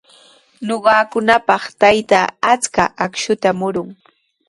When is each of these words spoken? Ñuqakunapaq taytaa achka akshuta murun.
Ñuqakunapaq 0.67 1.63
taytaa 1.79 2.27
achka 2.51 2.83
akshuta 3.05 3.49
murun. 3.59 3.89